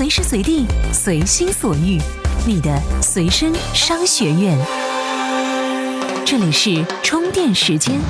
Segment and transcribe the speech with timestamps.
[0.00, 0.64] 随时随地，
[0.94, 1.98] 随心所欲，
[2.46, 4.58] 你的随身商学院。
[6.24, 8.00] 这里是充电时间。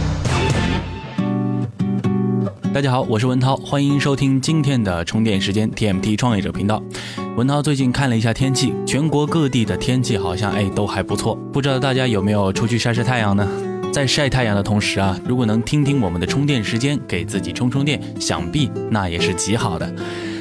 [2.73, 6.81] 大家好，我是文涛，欢迎收听今天的充电时间 TMT 创业者频道。
[7.37, 13.45] 文涛最近看了一下天气，全国各地的天气好像哎都还不错，不知道大家有没有出去晒晒太阳呢？
[13.93, 19.93] 在晒太阳的同时啊，如果能听听我们的充电时间，给自己充充电，想必那也是极好的。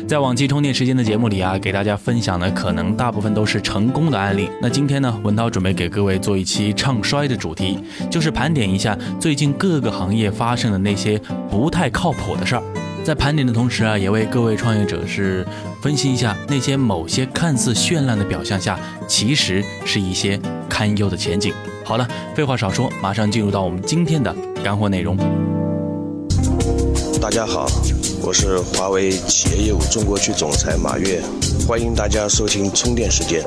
[0.10, 4.50] 在往期充电时间的节目里啊，给大家分享的可能大部分都是成功的案例。
[4.60, 7.78] 那今天呢，文涛准备给各位做一期唱衰的主题，
[8.10, 12.64] 就是盘点一下最近各个行业发生的那些不太靠谱的事儿。
[13.04, 15.46] 在盘点的同时啊，也为各位创业者是
[15.80, 21.54] 分析一下那些某些看似绚烂的表象下，其实是一些堪忧的前景。
[21.86, 25.16] 好了，废话少说，马上进入到我们今天的干货内容。
[27.22, 27.68] 大家好，
[28.30, 31.20] 我是华为企业业务中国区总裁马跃，
[31.68, 33.44] 欢迎大家收听充电时间。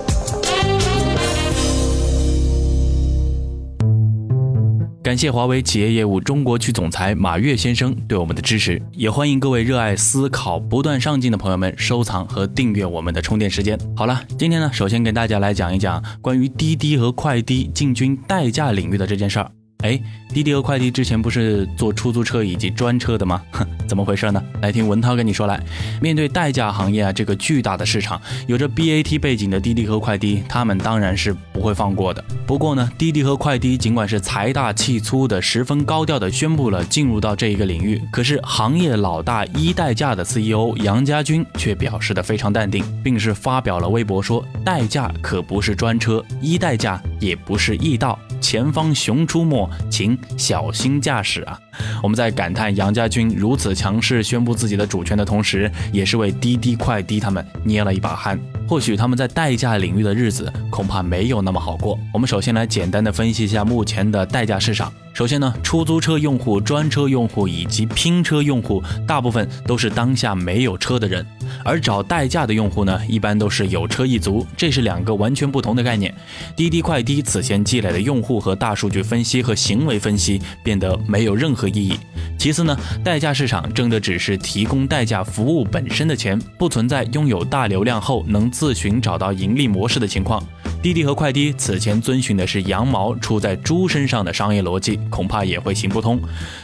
[5.00, 13.78] 感谢华为企业业务中国区总裁马跃先生对我们的支持，也欢迎各位热爱思考、不断上进的朋友们收藏和订阅我们的充电时间。
[13.94, 19.48] 好了，今天呢，首先给大家来讲一讲关于滴滴和快滴进军代驾领域的这件事儿。
[19.82, 23.42] 哎，滴滴和快滴之前不是做出租车以及专车的吗？
[23.50, 24.42] 哼， 怎么回事呢？
[24.60, 25.60] 来听文涛跟你说来。
[26.00, 32.24] 面对代驾行业啊这个巨大的市场，有着 BAT 背景的滴滴和快滴，他们当然是不会放过的。
[32.46, 48.18] 不过呢，滴滴和快滴尽管是财大气粗的，十分高调的宣布了进入到这一个领域，可是行业老大一代驾的 CEO 杨家军却表示的非常淡定，并是发表了微博说，代驾可不是专车，一代驾也不是易道。
[48.40, 51.58] 前方熊出没，请小心驾驶啊！
[52.02, 58.38] 我们在感叹杨家军如此强势宣布自己的主权的同时，也是为滴滴快滴他们捏了一把汗。
[58.68, 61.98] 或许他们在代驾领域的日子恐怕没有那么好过。
[62.12, 64.92] 我们首先来简单的分析一下目前的代驾市场。
[65.12, 71.24] 首先呢，出租车用户、专车用户以及拼车用户，大部分都是当下没有车的人。
[71.64, 76.14] 而找代驾的用户呢，一般都是有车一族，这是两个完全不同的概念。
[76.56, 81.98] 滴滴快滴此前积累的用户和大数据分析和行为分析变得没有任何意义。
[82.38, 82.74] 其次呢，
[83.04, 90.42] 代驾市场挣的只是提供代驾服务本身的钱，不存在拥有大流量后能自寻找到盈利模式的情况。
[90.82, 96.20] 滴滴和快滴此前遵循的是羊毛出在猪身上的商业逻辑，恐怕也会行不通。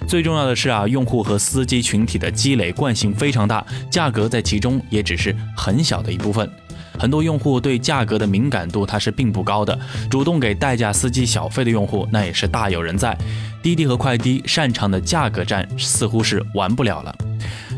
[0.07, 6.51] 最重要的是啊，用户和司机群体的积累惯性非常大，价格在其中也只是很小的一部分。
[6.99, 9.79] 很多用户对价格的敏感度它是并不高的，
[10.11, 13.17] 主动给代驾司机小费的用户那也是大有人在。
[13.63, 17.15] 滴滴和快滴擅长的价格战似乎是玩不了了。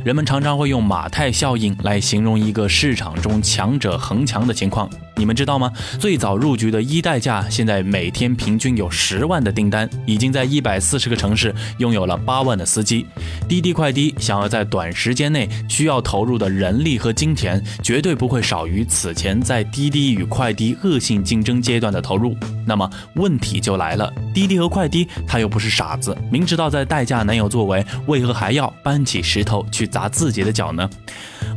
[0.04, 4.88] 人们常常会用马太效应来形容一个市场中强者恒强的情况。
[5.20, 5.70] 你们知道吗？
[5.98, 13.04] 最早入局的一代驾，现在每天平均有十万的订单，已经在一百四十个城市拥有了八万的司机。
[13.46, 22.34] 滴滴快滴想要在短时间内需要投入的人力和金钱，绝对不会少于此前在滴滴与快滴恶性竞争阶段的投入。
[22.66, 30.88] 那么问题就来了，滴滴和快滴他又不是傻子，明知道在代驾难有作为，为何还要搬起石头去砸自己的脚呢？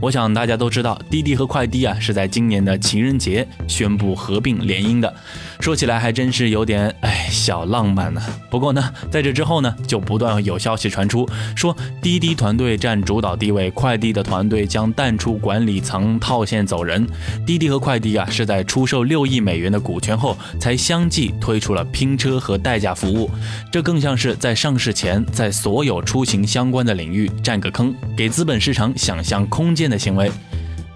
[0.01, 5.13] 我想大家都知道，滴滴和快滴啊是在今年的情人节宣布合并联姻的。
[5.59, 8.21] 说起来还真是有点哎小浪漫呢。
[8.49, 17.07] 不过呢，在这之后呢，就不断有消息传出，说滴滴团队占主导地位，快递的团队将淡出管理层套现走人。
[17.45, 23.31] 滴滴和快滴啊是在出售六亿美元的股权后，才相继推出了拼车和代驾服务。
[23.71, 30.29] 这更像是在上市前，在所有出行相关的领域占个坑，给资本市场想象空间的行为。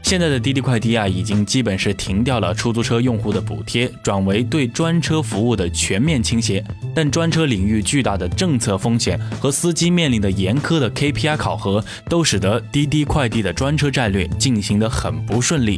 [0.07, 6.63] 现在的滴滴快滴啊，已经基本是停掉了出租车用户的补贴，转为对专车服务的全面倾斜。
[6.95, 15.78] 但专车领域巨大的政策风险和司机面临的严苛的 KPI 考核，都使得滴滴快滴的专车战略进行得很不顺利。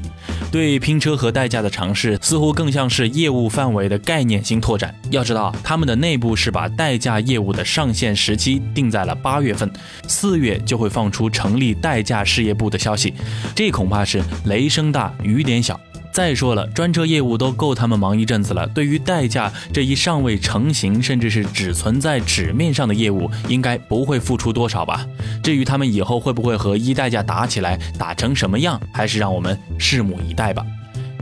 [0.51, 4.93] 对拼车和代驾的尝试，似乎更像是业务范围的概念性拓展。
[5.09, 9.67] 要知道，他们的内部是把代驾业务的上线时期定在了八月份，
[10.07, 13.15] 四月就会放出成立代驾事业部的消息。
[13.55, 14.18] 这恐怕是。
[14.45, 15.79] 雷声大雨点小。
[16.11, 18.65] 再说了，专车业务都够他们忙一阵子了。
[18.67, 25.05] 对于代驾这一尚未成型，甚至是只存在纸面上的业务，应该不会付出多少吧？
[25.43, 30.65] 至于他们以后会不会和一代驾打起来，打成什么样，还是让我们拭目以待吧。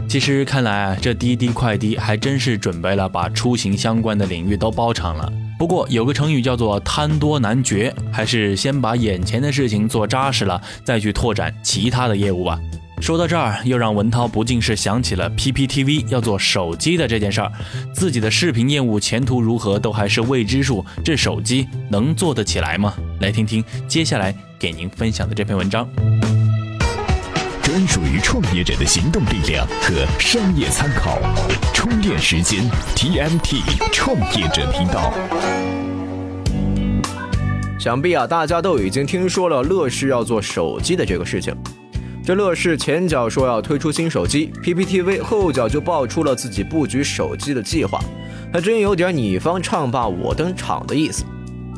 [0.08, 5.32] 其实看来啊，这滴滴快滴还真是准备了把出行相关的领域都包场了。
[5.60, 12.58] 不过有个成语叫做贪多难决，还是先把眼前的事情做扎实了，再去拓展其他的业务吧。
[13.00, 17.52] 说到这儿，又让文涛不禁是想起了 PPTV 要做手机的这件事儿。
[17.94, 22.94] 自己的视频业务前途如何都还是未知数，这手机能做得起来吗？
[23.22, 25.88] 来听听接下来给您分享的这篇文章。
[27.64, 31.20] 专属于创业者的行动力量和商业参考，
[31.74, 35.14] 充电时间 TMT 创业者频道。
[37.80, 41.56] 想必啊，大家都已经听说了乐视要做手机的这个事情。
[42.28, 48.02] 这乐视前脚说要推出新手机，PPTV 后脚就爆出了自己布局手机的计划，
[48.52, 51.24] 还真有点你方唱罢我登场的意思。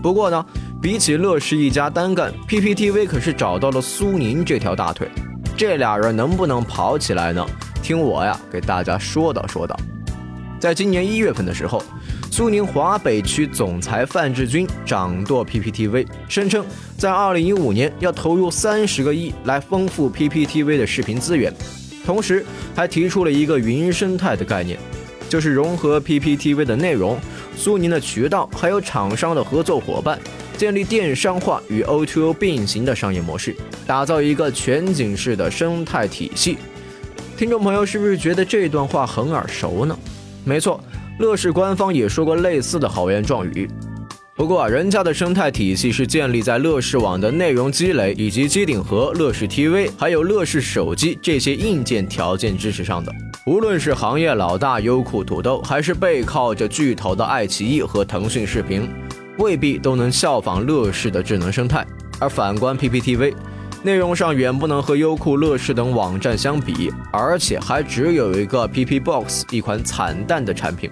[0.02, 0.44] 不过呢，
[0.82, 5.08] 比起乐视一家单干，PPTV 可是找到了苏宁这条大腿，
[5.56, 7.46] 这俩人能不能跑起来呢？
[7.84, 9.80] 听我呀，给大家说道说道。
[10.60, 11.84] 在今年一月份的时候。
[12.32, 16.64] 苏宁华北区总裁范志军掌舵 PPTV，声称
[16.98, 21.54] 在2015年要投入三十个亿来丰富 PPTV 的视频资源，
[22.06, 22.46] 同时
[22.76, 24.80] 还提出了一个云生态的概念，
[25.28, 27.20] 就是融合 PPTV 的内容、
[27.58, 30.18] 苏宁的渠道还有厂商的合作伙伴，
[30.56, 33.54] 建立电商化与 O2O 并行的商业模式，
[33.86, 36.58] 打造一个全景式的生态体系。
[37.36, 39.98] 听众朋友是不是觉得这段话很耳熟呢？
[40.46, 40.82] 没错。
[41.20, 43.70] 乐视官方也说过类似的豪言壮语，
[44.38, 53.12] 不过啊，人家的生态体系是建立在乐视网的内容积累以及机顶盒、乐视 TV 还有乐视手机这些硬件条件支持上的。
[53.46, 58.90] 无论是行业老大优酷土豆，还是背靠着巨头的爱奇艺和腾讯视频，
[59.40, 61.86] 未必都能效仿乐视的智能生态。
[62.18, 63.34] 而反观 PPTV。
[63.82, 70.90] 内容上远不能和优酷、乐视等网站相比，而且还只有一个 PP Box 一款惨淡的产品。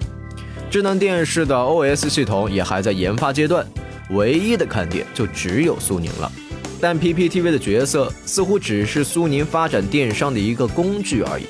[0.70, 3.66] 智能电视的 OS 系统也还在研发阶段，
[4.10, 6.32] 唯一的看点就只有苏宁了。
[6.80, 11.46] 但 PPTV 的角色似乎只是苏宁发展电商的一个工具而已。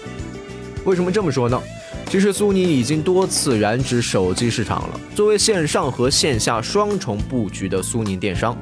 [0.85, 1.61] 为什么这么说呢？
[2.09, 4.99] 其实苏宁已经多次染指手机市场了。
[5.13, 8.55] 作为线上和线下双重布局的苏宁电商。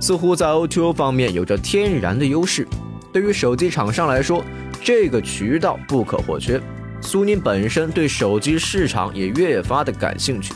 [0.00, 2.66] 似乎在 O2O 方面有着天然的优势，
[3.12, 4.44] 对于手机厂商来说，
[4.82, 6.60] 这个渠道不可或缺。
[7.00, 10.52] 苏宁本身对手机市场也越发的感兴趣。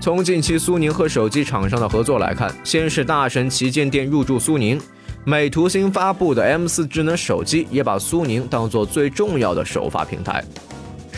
[0.00, 4.80] 从近期苏宁和手机厂商的合作来看，先是大神旗舰店入驻苏宁，
[5.24, 10.42] 美图新发布的 M4 智能手机也把苏宁当做最重要的首发平台。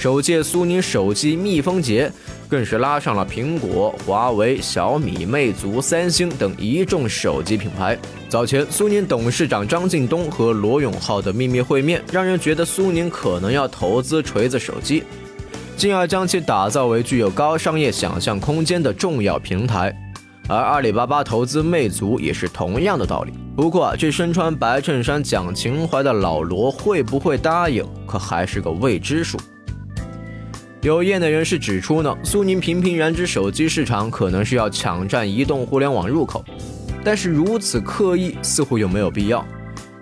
[0.03, 2.11] 首届苏宁手机蜜蜂节。
[2.49, 7.97] 更是拉上了苹果、华为、小米、魅族、三星等一众手机品牌。
[8.29, 15.05] 早前，苏宁董事长张近东和罗永浩的秘密会面，让人觉得苏宁可能要投资锤子手机，
[15.77, 19.97] 进而将其打造为具有高商业想象空间的重要平台。
[20.49, 23.33] 而阿里巴巴投资魅族也是同样的道理。
[23.55, 29.39] 不过，这身穿白衬衫讲情怀的老罗会不会答应，可还是个未知数。
[30.83, 36.45] 有业内人士指出呢，苏宁频频染指手机市场，可能是要抢占移动互联网入口，
[37.05, 39.47] 但是如此刻意似乎又没有必要。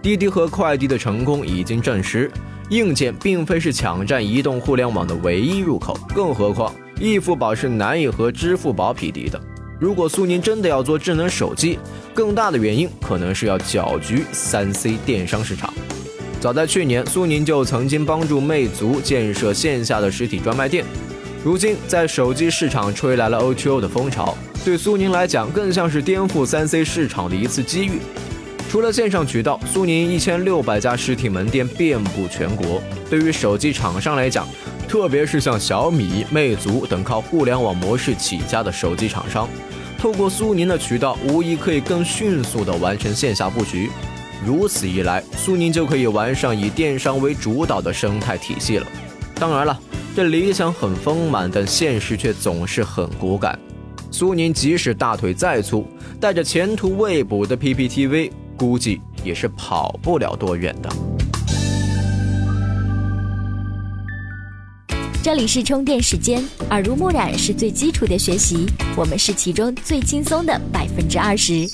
[0.01, 2.31] 滴滴和快滴的成功已经证实，
[2.71, 9.39] 硬件并非是抢占移动互联网的唯一入口，更何况易付宝是难以和支付宝匹敌的。
[9.79, 11.79] 如果苏宁真的要做智能手机，
[12.15, 15.71] 更大的原因可能是要搅局三 C 电商市场。
[16.41, 20.83] 早在去年，苏宁就曾经帮助魅族建设线下的实体专卖店。
[21.45, 27.99] 如今，在手机市场吹来了 O2O 的风潮，对苏宁来讲，更像是颠覆三 C 市场的一次机遇。
[28.71, 32.83] 除了线上渠道，苏宁一千六百家实体门店遍布全国。
[33.11, 34.49] 对于手机厂商来讲，
[34.89, 39.47] 特别是像小米、魅族等靠互联网模式起家的手机厂商，
[39.99, 43.91] 透过苏宁的渠道，无疑可以更迅速地完成线下布局。
[44.45, 48.87] 如此一来，苏宁就可以完善以电商为主导的生态体系了。
[49.35, 49.79] 当然了，
[50.17, 53.59] 这理想很丰满，但现实却总是很骨感。
[54.11, 55.87] 苏宁即使大腿再粗，
[56.19, 60.91] 带着前途未卜的 PPTV，估计也是跑不了多远的。
[65.23, 68.67] 这里是充电时间，耳濡目染是最基础的学习，
[68.97, 71.69] 我们是其中最轻松的百分之二十。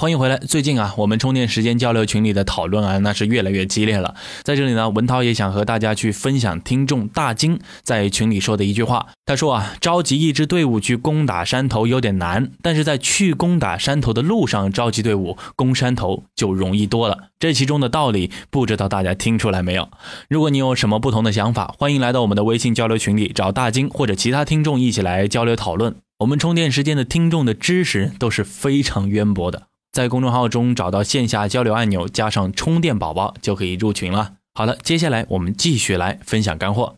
[0.00, 0.36] 欢迎回来。
[0.36, 4.14] 最近啊，我们充电时间交流群里的讨论啊，那是越来越激烈了。
[4.44, 9.08] 在这里呢，文涛也想和大家去分享听众大金在群里说的一句话。
[9.26, 17.30] 他说啊，召集一支队伍去攻打山头有点难，但是在去攻打山头的路上召集队伍攻山头就容易多了。
[17.40, 19.88] 这其中的道理，不知道大家听出来没有？
[20.28, 25.96] 如果你有什么不同的想法，欢迎来到我们的微信交流群里找大金或者其他听众一起来交流讨论。
[26.18, 29.64] 我们充电时间的听众的知识都是非常渊博的。
[29.90, 34.34] 在公众号中找到线下交流按钮，加上充电宝宝就可以入群了。
[34.54, 36.94] 好了，接下来我们继续来分享干货。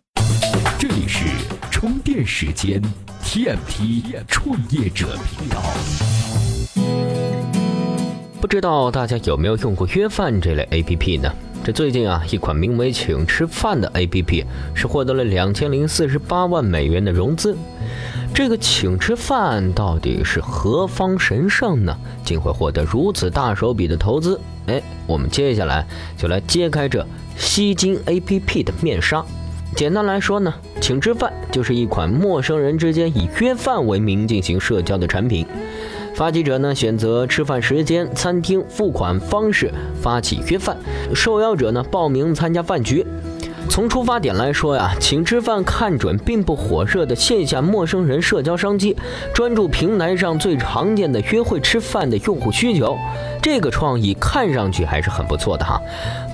[0.79, 1.27] 这里是
[1.71, 2.83] 充电时间
[3.23, 5.63] TMT 创业者频道。
[8.41, 11.33] 不知道大家有没有用过约饭这类 APP 呢？
[11.63, 17.55] 这最近啊，一款名为“请吃饭”的 APP 是获得了两千零四十八万美元的融资。
[18.33, 21.95] 这个“请吃饭”到底是何方神圣呢？
[22.25, 24.41] 竟会获得如此大手笔的投资？
[24.69, 25.87] 哎，我们接下来
[26.17, 29.23] 就来揭开这吸金 APP 的面纱。
[29.77, 35.47] 简单来说呢，“请吃饭”就是一款陌生人之间以约饭为名进行社交的产品。
[36.21, 39.73] 发起者呢选择吃饭时间、餐厅、付款方式
[40.03, 40.77] 发起约饭，
[41.15, 43.07] 受邀者呢报名参加饭局。
[43.71, 48.95] 从出发点来说呀，请吃饭看准并不火热的线下陌生人社交商机，
[49.33, 52.99] 专注平台上最常见的约会吃饭的用户需求。
[53.41, 55.81] 这个创意看上去还是很不错的哈。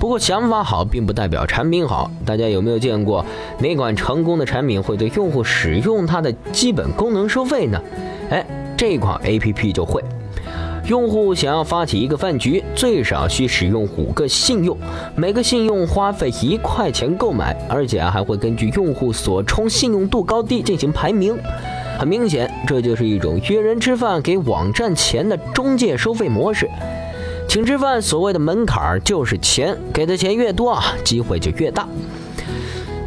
[0.01, 2.11] 不过想法好并不代表产品好。
[2.25, 3.25] 大家有没有见过
[3.59, 7.81] 哪款成功的产品会对用户使用它的基本功能收费呢？
[8.29, 8.45] 哎。
[8.77, 10.03] 这款 A P P 就会，
[10.85, 14.77] 用户想要发起一个饭局，最少需使用五个信用，
[15.15, 21.35] 每个信用花费一块钱购买，而且还会根据用户所充信用度高低进行排名。
[21.97, 26.69] 很明显，这就是一种约人吃饭给网站钱的中介收费模式。
[27.49, 31.87] 请吃饭所谓的门槛就是钱，给的钱越多啊，机会就越大。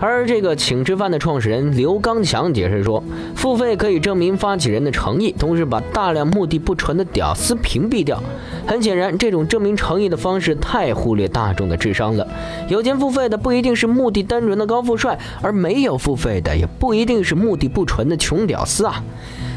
[0.01, 3.05] 而这个请吃饭的创始人刘刚强解释说，
[3.37, 8.23] 付费可以证明发起人的诚意，同时把大量目的不纯的屌丝屏蔽掉。
[8.67, 12.27] 很显然，这种证明诚意的方式太忽略大众的智商了。
[12.69, 19.05] 有钱付费的不一定是目的单纯的高富帅，而没有付费的也不一定是目的不纯的穷屌丝啊。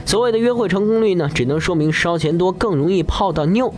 [0.05, 3.73] 所谓的约会成功率呢，只能说明烧钱多更容易泡到妞。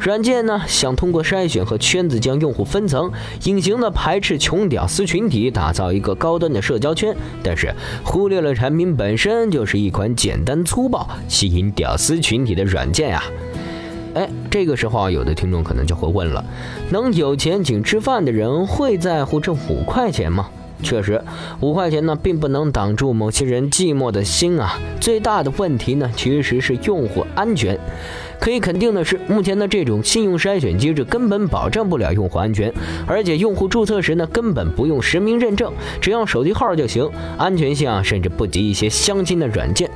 [0.00, 3.10] 软件呢，想通过筛选和圈子将用户分层，
[3.44, 13.22] 隐形的排斥穷屌丝群体，打造一个高端的社交圈，但是忽略了产品本身就是一款简单粗暴、吸引屌丝群体的软件呀。
[14.14, 16.44] 哎，这个时候啊，有的听众可能就会问了：
[16.90, 20.48] 能有钱请吃饭的人会在乎这五块钱吗？
[20.82, 21.22] 确实，
[21.60, 24.78] 五块钱呢，并不能挡住某些人寂寞的心啊。
[25.00, 27.78] 最大的问题呢，其实是用户安全。
[28.38, 32.72] 可以肯定的是，目前的这种信用筛选机制根本保证不了用户安全，
[33.06, 35.70] 而且用户注册时呢，根本不用实名认证，
[36.00, 37.06] 只要手机号就行，
[37.36, 39.90] 安全性啊，甚至不及一些相亲的软件。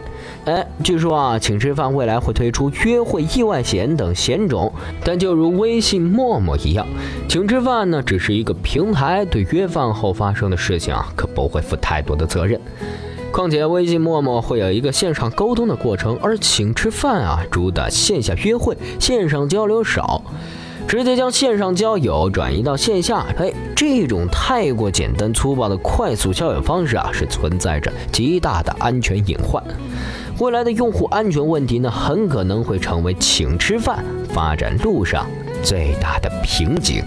[0.46, 4.70] 哎，据说啊，请吃饭未来会推出约会意外险等险种，
[5.02, 6.86] 但就如微信、陌陌一样，
[7.26, 12.60] 请吃饭呢只是一个平台，对约饭后发生的事情啊，可不会负太多的责任。
[13.32, 20.22] 况且微信、陌陌会有一个线上沟通的过程，而请吃饭啊，主打线下约会，线上交流少，
[20.86, 29.62] 直接将线上交友转移到线下，哎，这种太过简单粗暴的快速交友方式啊，是存在着极大的安全隐患。
[30.38, 35.26] 未来的用户安全问题呢，很可能会成为请吃饭发展路上
[35.62, 37.02] 最大的瓶颈。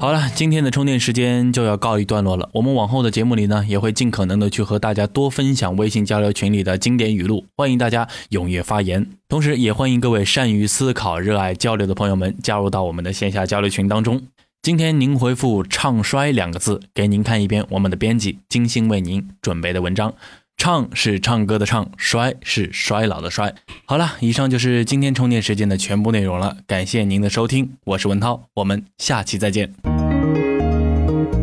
[0.00, 2.48] 好了，今天的充电时间就要告一段落了。
[2.54, 9.06] 我们往后的节目里呢，也会尽可能的去和大家多分享微信交流群里的经典语录，欢迎大家踊跃发言。
[9.28, 14.22] 同时，也欢迎各位善于思考、热爱交流的朋友们加入到我们的线下交流群当中。
[14.62, 20.14] 今天您回复“唱衰”两个字，给您看一篇我们的编辑精心为您准备的文章。
[20.60, 23.54] 唱是唱歌的唱，衰是衰老的衰。
[23.86, 26.58] 好了，以上就是今天充电时间的全部内容了。
[26.66, 29.72] 感谢您的收听，我是文涛，我们下期再见。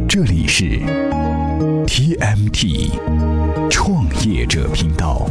[0.07, 0.65] 这里是
[1.87, 2.91] TMT
[3.71, 5.27] 创业者频道。